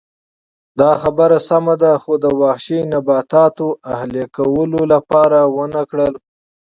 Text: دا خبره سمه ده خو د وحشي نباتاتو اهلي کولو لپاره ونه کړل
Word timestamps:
دا 0.79 0.91
خبره 1.01 1.37
سمه 1.49 1.75
ده 1.81 1.91
خو 2.01 2.13
د 2.23 2.25
وحشي 2.41 2.79
نباتاتو 2.91 3.67
اهلي 3.93 4.23
کولو 4.35 4.81
لپاره 4.93 5.39
ونه 5.55 5.81
کړل 5.89 6.13